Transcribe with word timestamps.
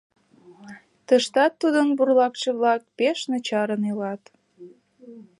Тыштат 1.07 1.53
тудын 1.61 1.87
бурлакше-влак 1.97 2.81
пеш 2.97 3.19
начарын 3.31 3.81
илат. 3.91 4.23